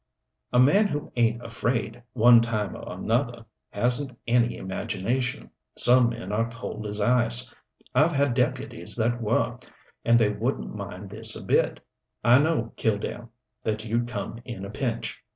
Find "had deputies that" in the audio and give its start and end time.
8.13-9.21